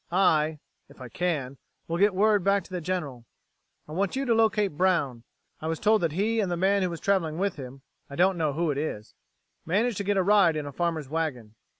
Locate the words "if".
0.89-0.99